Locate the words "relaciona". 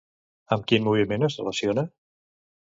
1.43-1.85